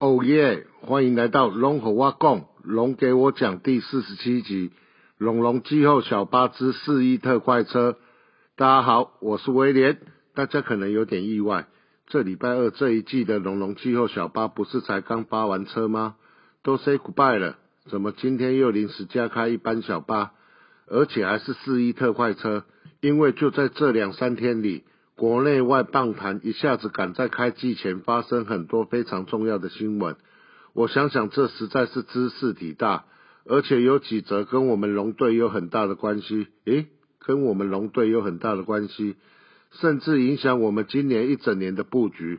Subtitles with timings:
[0.00, 0.64] 哦耶！
[0.82, 4.70] 欢迎来到龙和我讲，龙给我讲第四十七集，
[5.16, 7.96] 龙龙季后小巴之四亿特快车。
[8.54, 9.98] 大家好，我是威廉。
[10.36, 11.66] 大家可能有点意外，
[12.06, 16.14] 这礼拜二这一季的龙龙季后小巴不是才刚发完车吗？
[16.62, 17.58] 都 say goodbye 了，
[17.90, 20.30] 怎么今天又临时加开一班小巴，
[20.86, 22.62] 而且还是四亿特快车？
[23.00, 24.84] 因为就在这两三天里。
[25.18, 30.14] 国内外棒坛一下子赶在开季前发生很多非常重要的新闻，
[30.74, 33.04] 我想想这实在是知识体大，
[33.44, 36.86] 而且有几则跟我们龙队有很大的关系，诶，
[37.18, 39.16] 跟我们龙队有很大的关系，
[39.72, 42.38] 甚至影响我们今年一整年的布局，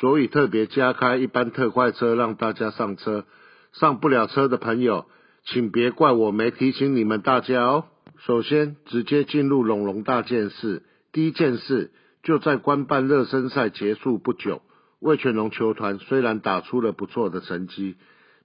[0.00, 3.24] 所以特别加开一班特快车让大家上车，
[3.72, 5.06] 上不了车的朋友，
[5.44, 7.84] 请别怪我没提醒你们大家哦。
[8.26, 11.92] 首先直接进入龙龙大件事，第一件事。
[12.26, 14.60] 就在官办热身赛结束不久，
[14.98, 17.94] 魏全龙球团虽然打出了不错的成绩，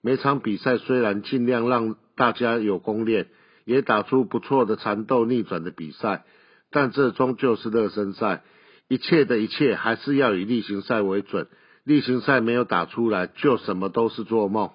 [0.04, 3.30] 每场比赛虽然尽量让大家有攻练，
[3.66, 6.26] 也打出不错的缠斗逆转的比赛，
[6.70, 8.44] 但这终究是热身赛，
[8.88, 11.48] 一切的一切还是要以例行赛为准。
[11.84, 14.70] 例行赛没有打出来，就什么都是做梦。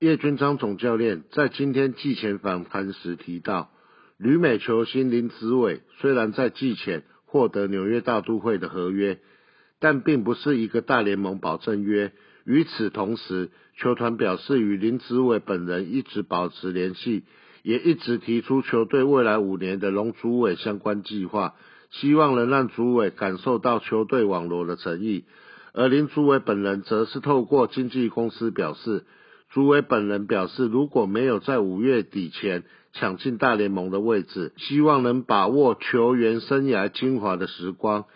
[0.00, 3.70] 叶军章总教练在今天季前访谈时提到，
[4.18, 7.04] 旅美球星林子伟虽然在季前。
[7.26, 9.18] 获得纽约大都会的合约，
[9.78, 12.12] 但并不是一个大联盟保证约。
[12.44, 17.24] 与此同时，球团表示与林子伟本人一直保持联系，
[17.62, 21.54] 也一直提出球队未来五年的龙主委相关计划，
[21.90, 25.24] 希望能让主委感受到球队网罗的诚意。
[25.74, 29.04] 而林主委本人则是透过经纪公司表示，
[29.50, 32.62] 主委本人表示，如果没有在五月底前。
[32.98, 38.06] 抢进大联盟的位置，希望能把握球员生涯精华的时光，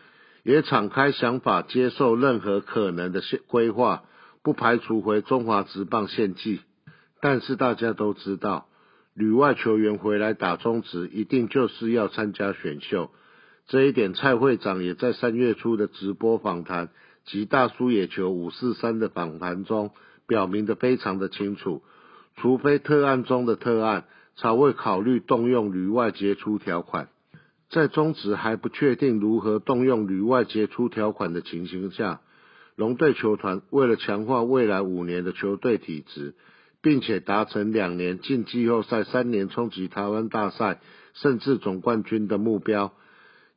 [0.42, 4.04] 也敞开想法接受任何可能的规划，
[4.42, 6.60] 不排除回中华职棒献技。
[7.20, 8.68] 但是大家都知道，
[9.14, 13.10] 旅外球员回来打中职，一定就是要参加选秀。
[13.66, 16.88] 这一点，蔡会长也在三月初的直播访谈
[17.26, 19.90] 及大叔野球五四三的访谈中，
[20.26, 21.82] 表明的非常的清楚。
[22.36, 24.04] 除非特案中的特案。
[24.36, 27.08] 才会考虑动用旅外杰出条款，
[27.68, 32.20] 在中止还不确定如何动用旅外杰出条款的情形下，
[32.74, 36.34] 龙队球团为了强化未来五年的球队体质，
[36.80, 40.80] 并且达成两年进季后赛、三年冲击台湾大赛，
[41.12, 42.92] 甚至总冠军的目标。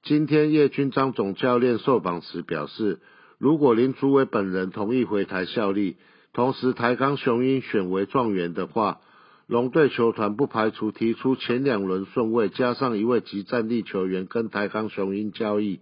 [0.03, 2.99] 今天叶军章总教练受访时表示，
[3.37, 5.95] 如果林祖伟本人同意回台效力，
[6.33, 8.99] 同时台钢雄鹰选为状元的话。
[9.53, 15.79] 龙队球团不排除提出前两轮顺位加上一位极战力球员跟台钢雄鹰交易，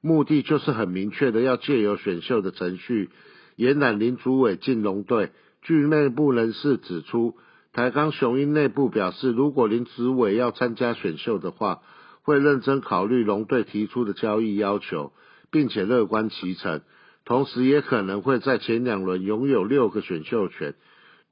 [0.00, 3.10] 目的就是很明确的要借由选秀的程序
[3.54, 5.30] 延揽林祖伟进龙队。
[5.62, 7.36] 据内部人士指出，
[7.72, 11.82] 台钢雄鹰内部表示，如果林祖伟要参加选秀的话，
[12.24, 15.12] 会认真考虑龙队提出的交易要求，
[15.52, 16.80] 并且乐观其成，
[17.24, 20.74] 同时也可能会在前两轮拥有六个选秀权。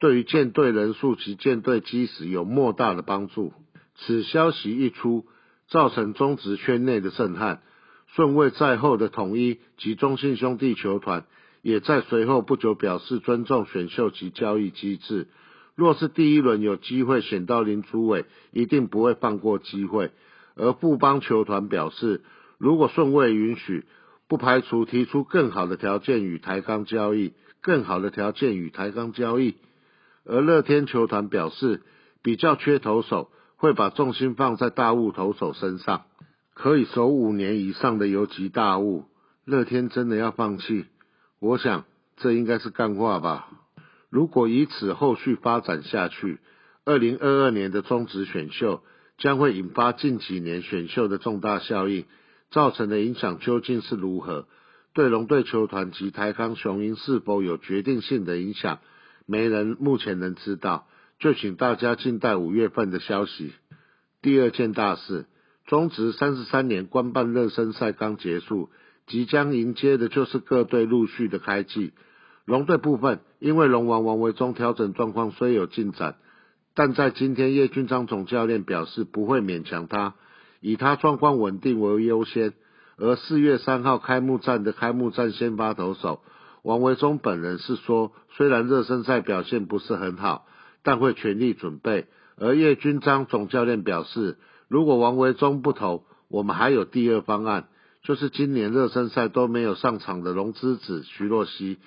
[0.03, 3.53] 对于舰队人数及舰队基石有莫大的帮助。
[3.95, 5.27] 此消息一出，
[5.69, 7.63] 造成中职圈内的震撼。
[8.09, 11.25] 顺位在后的统一及中信兄弟球团，
[11.63, 15.29] 也在随后不久表示尊重选秀及交易机制。
[15.77, 20.11] 若是第一轮有机会选到林书伟，一定不会放过机会。
[20.57, 22.23] 而富邦球团表示，
[22.59, 23.85] 如果顺位允许，
[24.27, 27.35] 不排除提出更好的条件与台钢交易。
[27.61, 29.55] 更好的条件与台钢交易。
[30.25, 31.83] 而乐天球团表示，
[32.23, 36.05] 比较缺投手，会把重心放在大物投手身上，
[36.55, 39.07] 可以守五年以上的游击大物。
[39.45, 40.87] 乐天真的要放弃？
[41.41, 41.85] 我想
[42.17, 43.49] 这应该是干话吧。
[44.11, 46.39] 如果以此后续发展下去，
[46.85, 48.83] 二零二二年的中职选秀
[49.19, 52.05] 将会引发近几年选秀的重大效应，
[52.51, 54.47] 造成的影响究竟是如何？
[54.95, 58.79] 对龙队球团及台康雄鹰是否有决定性的影响？
[59.27, 60.87] 没人目前能知道，
[61.19, 63.53] 就请大家静待五月份的消息。
[64.21, 65.27] 第二件大事，
[65.67, 68.71] 中职三十三年官办热身赛刚结束，
[69.07, 71.93] 即将迎接的就是各队陆续的开季。
[72.45, 76.17] 龙队部分，因为龙王王维忠调整状况虽有进展，
[76.75, 80.15] 但在今天叶军章总教练表示不会勉强他，
[80.61, 82.53] 以他状况稳定为优先。
[82.99, 86.23] 而四月三号开幕战的开幕战先发投手。
[86.63, 90.47] 王维忠本人是说，虽然热身赛表现不是很好，
[90.85, 92.07] 但会全力准备。
[92.37, 94.39] 而叶军章总教练表示，
[94.69, 97.69] 如果王维忠不投，我们还有第二方案，
[98.03, 101.79] 就是今年热身赛都没有上场的龙之子徐若曦，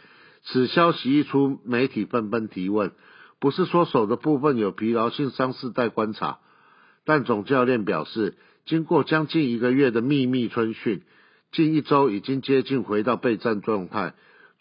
[0.44, 2.92] 此消息一出，媒体纷纷提问，
[3.40, 6.40] 不是说手的部分有疲劳性伤势待观察，
[7.06, 8.36] 但总教练表示，
[8.66, 11.02] 经过将近一个月的秘密春训，
[11.52, 14.14] 近一周已经接近回到备战状态，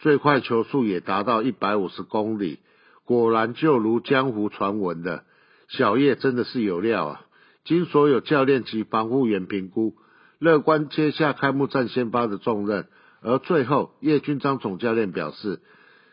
[0.05, 2.59] 最快球速也达到一百五十公里，
[3.07, 5.25] 果然就如江湖传闻的，
[5.69, 7.21] 小叶真的是有料啊！
[7.65, 9.95] 经所有教练及防护员评估，
[10.39, 12.87] 乐观接下开幕战先发的重任。
[13.23, 15.63] 而最后，叶军章总教练表示，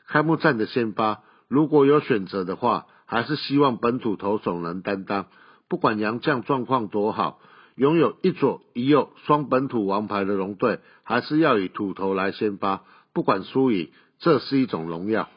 [0.07, 5.25] 开幕战的先发如果有选择的话，还是希望本土投手能担当。
[5.67, 7.41] 不管杨将状况多好，
[7.75, 12.83] 拥有一左一右双本土王牌的龙队，还是要以土头来先发。
[13.13, 15.29] 不管输赢，这是一种荣耀。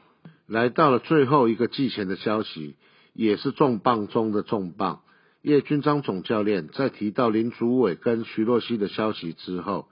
[0.47, 2.77] 来到了最后一个季前的消息，
[3.15, 5.01] 也是重磅中的重磅。
[5.43, 9.89] 叶军章总教练在提到林祖伟跟徐若曦的消息之后，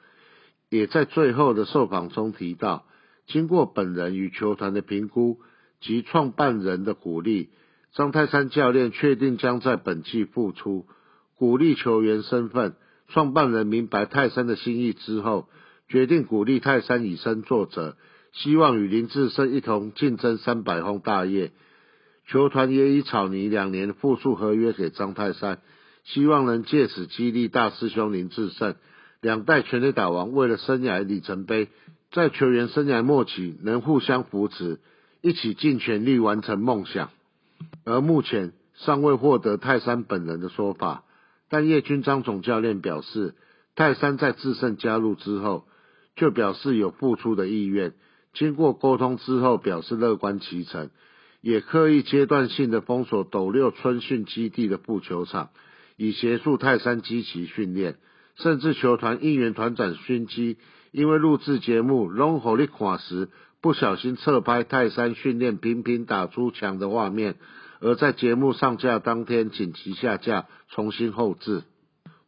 [0.70, 2.86] 也在最后的受访中提到，
[3.26, 5.40] 经过本人与球团的评估
[5.80, 7.50] 及创办人的鼓励，
[7.92, 10.86] 张泰山教练确定将在本季复出，
[11.36, 12.76] 鼓励球员身份。
[13.08, 15.48] 创办人明白泰山的心意之后，
[15.92, 17.96] 决定鼓励泰山以身作则，
[18.32, 21.52] 希望与林志胜一同竞争三百轰大业。
[22.26, 25.58] 球团也以草泥两年复数合约给张泰山，
[26.04, 28.74] 希望能借此激励大师兄林志胜。
[29.20, 31.68] 两代全垒打王为了生涯里程碑，
[32.10, 34.80] 在球员生涯末期能互相扶持，
[35.20, 37.10] 一起尽全力完成梦想。
[37.84, 41.04] 而目前尚未获得泰山本人的说法，
[41.50, 43.34] 但叶军章总教练表示，
[43.76, 45.66] 泰山在志胜加入之后，
[46.16, 47.94] 就表示有付出的意愿。
[48.32, 50.90] 经过沟通之后，表示乐观其成。
[51.40, 55.50] 也刻意阶段性的封锁斗六春训基地的布球场，
[55.96, 57.96] 以协助泰山积极训练。
[58.36, 60.56] 甚至球团应援团长勋基，
[60.92, 63.28] 因为录制节目《龙火力垮》时，
[63.60, 67.34] 不小心侧拍泰山训练频频打出墙的画面，
[67.80, 71.64] 而在节目上架当天紧急下架，重新后置。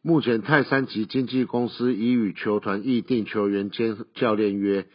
[0.06, 4.87] 目前泰山及经纪公司已与球团议定球员兼教练约，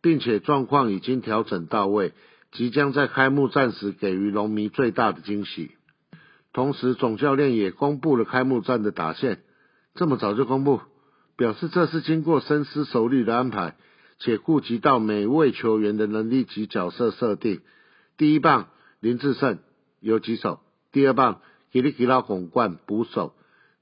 [0.00, 2.14] 并且状况已经调整到位。
[2.50, 5.72] 即将在开幕战时给予龙迷最大的惊喜。
[6.54, 9.42] 同时，总教练也公布了开幕战的打线。
[9.94, 10.80] 这么早就公布，
[11.36, 13.76] 表示这是经过深思熟虑的安排，
[14.18, 17.60] 且顾及到每位球员的能力及角色设定。
[18.16, 18.68] 第一棒
[19.00, 19.58] 林志胜
[20.00, 20.60] 有几手？
[20.90, 23.34] 第二棒吉利吉拉拱冠捕手。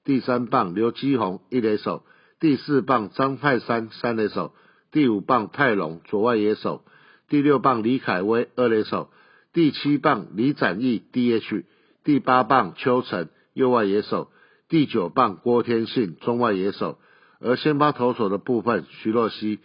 [0.04, 2.04] 第三棒刘基宏一垒手。
[2.40, 4.54] 第四棒张泰山三垒手。
[4.90, 6.84] 第五棒泰隆左外野手。
[7.28, 9.10] 第六棒李凯威二垒手，
[9.54, 11.64] 第七棒李展毅 DH，
[12.04, 14.30] 第八棒邱成右外野手，
[14.68, 16.98] 第九棒郭天信中外野手，
[17.40, 19.60] 而先发投手的部分徐若曦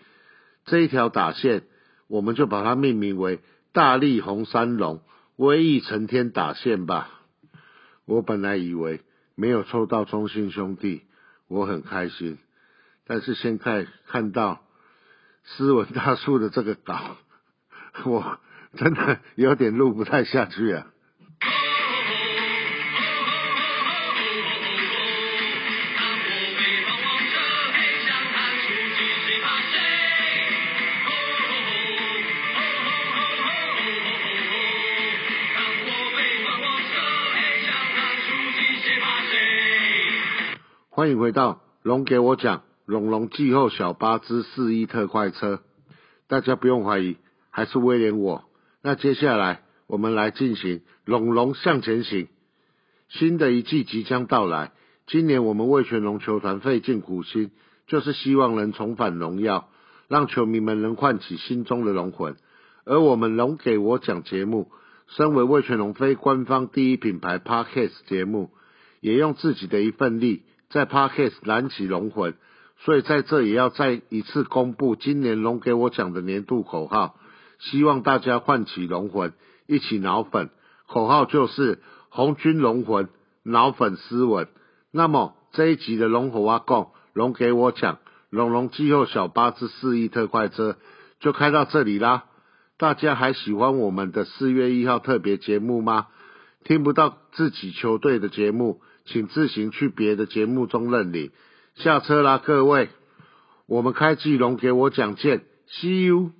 [0.63, 1.63] 这一条打线，
[2.07, 3.41] 我们就把它命名为
[3.73, 5.01] 大力红三龙
[5.35, 7.09] 威毅成天打线吧。
[8.05, 9.01] 我本来以为
[9.37, 11.03] 没有抽到中信兄弟，
[11.47, 12.39] 我很开心，
[13.05, 14.63] 但是现在看到
[15.45, 17.17] 斯文大叔的这个稿。
[18.05, 18.39] 我
[18.75, 20.87] 真的有点录不太下去啊！
[40.97, 45.61] 欢迎回到龙给我讲龙龙季后小巴之四亿特快车，
[46.27, 47.17] 大家不用怀疑。
[47.51, 48.45] 还是威廉我？
[48.81, 52.29] 那接下来我们来进行龙龙向前行。
[53.09, 54.71] 新的一季即将到来，
[55.05, 57.51] 今年我们为全龙球团费尽苦心，
[57.85, 59.69] 就是希望能重返荣耀，
[60.07, 62.37] 让球迷们能唤起心中的龙魂。
[62.85, 64.71] 而我们龙给我讲节目，
[65.09, 68.49] 身为魏全龙非官方第一品牌 Podcast 节目，
[68.99, 72.35] 也用自己的一份力在 Podcast 燃起龙魂。
[72.79, 77.15] 所以在这也要再一次公布今年龙给我讲的年度口号。
[77.59, 79.33] 希望大家唤起龙魂，
[79.65, 80.51] 一起脑粉。
[80.87, 83.09] 口号就是红军龙魂，
[83.43, 84.47] 脑粉斯文。
[84.91, 87.97] 那么这一集的龙火挖贡龙给我讲，
[88.29, 90.77] 龙龙季后小巴之四亿特快车
[91.19, 92.25] 就开到这里啦。
[92.77, 96.07] 大家还喜欢我们的四月一号特别节目吗？
[96.63, 101.31] 听不到自己球队的节目，请自行去别的节目中认领。
[101.75, 102.89] 下车啦，各位，
[103.65, 106.31] 我们开季龙给我讲见，See you。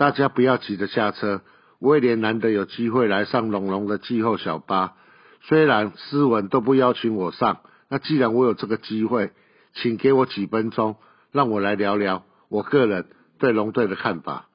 [0.00, 1.42] 大家不要急着下车。
[1.78, 4.94] 威廉难得有机会来上龙龙的季后小巴，
[5.42, 9.32] 虽然斯文都不邀请我上，那既然我有这个机会，
[9.74, 10.96] 请给我几分钟，
[11.32, 14.46] 让我来聊聊我个人对龙队的看法。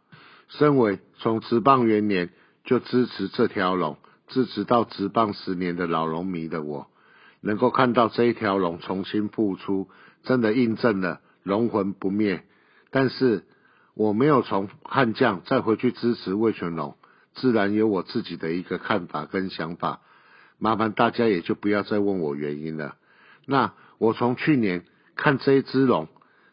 [0.47, 2.31] 身为从职棒元年
[2.63, 3.97] 就支持这条龙，
[4.27, 6.87] 支持到职棒十年的老龙迷的我，
[7.41, 9.89] 能够看到这一条龙重新复出，
[10.23, 12.43] 真的印证了龙魂不灭。
[12.89, 13.43] 但是
[13.95, 16.95] 我没有从悍将再回去支持魏全龙。
[17.33, 19.99] 自然有我自己的一个看法跟想法，
[20.57, 22.95] 麻烦大家也就不要再问我原因了。
[23.45, 24.85] 那我从去年
[25.15, 26.07] 看这一只龙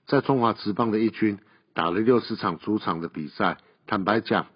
[0.06, 1.38] 在中华职棒的一军
[1.72, 4.46] 打了六十场主场的比赛，坦白讲，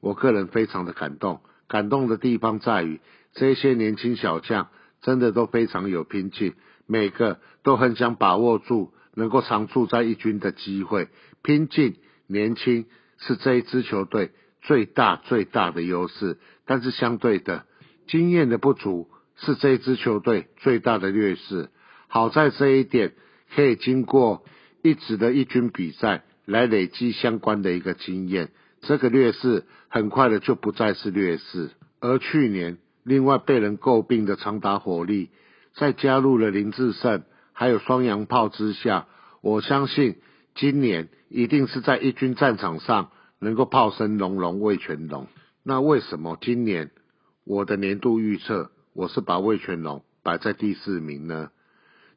[0.00, 1.40] 我个人非常的感动。
[1.66, 3.00] 感动的地方在于
[3.32, 4.68] 这些年轻小将
[5.00, 6.54] 真的都非常有拼劲，
[6.86, 11.08] 每个都很想把握住能够常驻在一军的机会。
[11.42, 12.86] 拼劲、年轻
[13.18, 14.32] 是这一支球队。
[14.66, 17.66] 最大最大的优势，但是相对的
[18.06, 21.68] 经验的不足是这支球队最大的劣势。
[22.08, 23.12] 好在这一点
[23.54, 24.42] 可以经过
[24.80, 31.70] 一直的一军比赛来累积相关的一个经验，这个劣势很快的就不再是劣势。
[32.00, 35.28] 而去年另外被人诟病的长打火力，
[35.74, 39.08] 在加入了林志胜还有双洋炮之下，
[39.42, 40.16] 我相信
[40.54, 43.10] 今年一定是在一军战场上。
[43.40, 45.26] 能够炮声隆隆魏全龙，
[45.62, 46.92] 那为什么今年
[47.44, 51.50] 我的年度预测我是把魏全龙摆在第四名呢？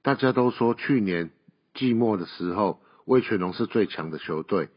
[0.03, 1.31] 大家都说去年
[1.73, 4.69] 季末的时候，魏全龙是最强的球队，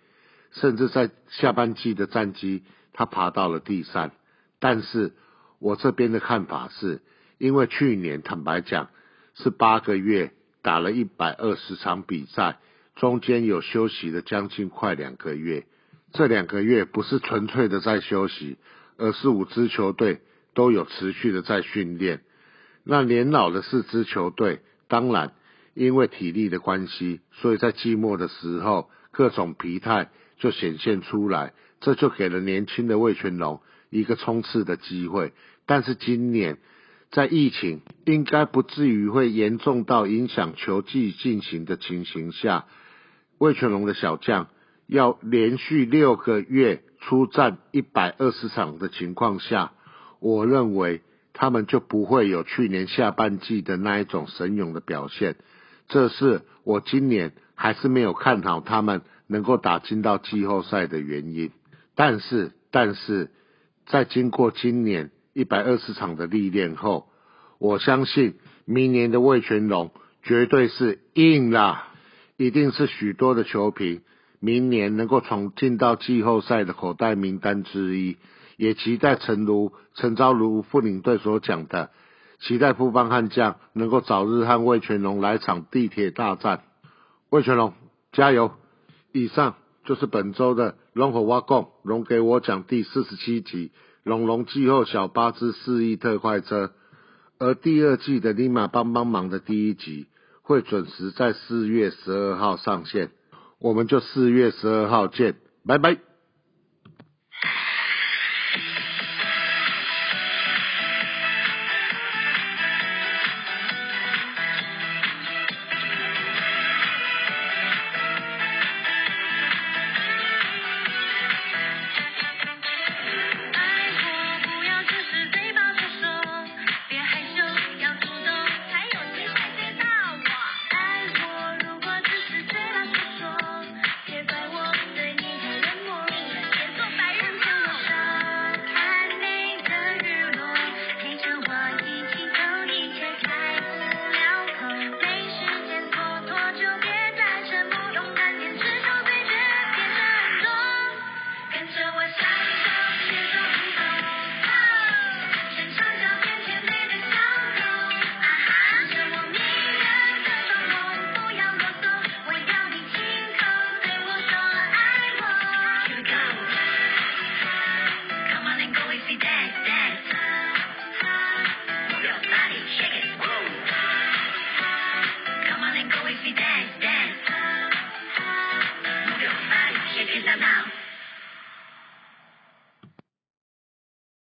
[0.50, 2.64] 甚至在下半季的战绩
[2.94, 4.10] 他爬到了第三。
[4.58, 5.12] 但是
[5.60, 7.00] 我这边的看法是，
[7.38, 8.88] 因为去年坦白讲
[9.34, 12.58] 是八个月打了一百二十场比赛，
[13.00, 15.64] 中间有休息了将近快两个月。
[16.12, 18.58] 这两个月不是纯粹的在休息，
[18.98, 20.20] 而是五支球队
[20.52, 22.20] 都有持续的在训练。
[22.84, 25.32] 那年老的四支球队，当然
[25.72, 35.32] 因为体力的关系，所以在季末的时候各种疲态就显现出来，这就给了年轻的魏全龙一个冲刺的机会。
[35.64, 36.58] 但是今年
[37.10, 42.66] 在疫情应该不至于会严重到影响球季进行的情形下，
[43.40, 44.46] 魏全龙的小将。
[44.86, 49.70] 要连续六个月出战一百二十场的情况下，
[50.18, 55.36] 我认为他们就不会有去年下半季的那一种神勇的表现。
[55.86, 61.52] 这是我今年还是没有看好他们能够打进到季后赛的原因。
[61.94, 63.30] 但是，但是
[63.86, 67.06] 在经过今年一百二十场的历练后，
[67.60, 69.92] 我相信明年的魏全龙
[70.24, 71.89] 绝对是硬啦，
[72.40, 74.00] 一定是许多的球评。
[74.40, 78.16] 明年能够闯进到季后赛的口袋名单之一，
[78.56, 81.90] 也期待陈如陈昭如副领队所讲的，
[82.38, 86.62] 期待富邦悍将能够早日和魏全龙来场地铁大战。
[87.28, 87.74] 魏全龙
[88.12, 88.52] 加油！
[89.12, 93.70] 以上就是本周的龙和挖贡龙给我讲第四十七集
[94.02, 96.72] 龙龙季后小巴之四亿特快车，
[97.38, 100.06] 而第二季的立马帮帮忙的第一集
[100.42, 103.10] 会准时在四月十二号上线。
[103.58, 106.09] 我们就四月十二号见，拜拜。